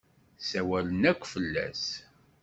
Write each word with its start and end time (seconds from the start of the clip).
Ssawalen 0.41 1.03
akk 1.11 1.21
fell-as. 1.33 1.85